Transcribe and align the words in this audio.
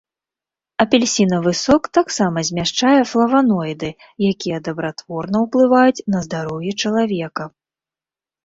Апельсінавы 0.83 1.51
сок 1.65 1.83
таксама 1.97 2.43
змяшчае 2.49 2.95
флаваноіды, 3.11 3.89
якія 4.31 4.57
дабратворна 4.69 5.37
ўплываюць 5.45 6.05
на 6.15 6.19
здароўе 6.29 6.71
чалавека. 6.81 7.43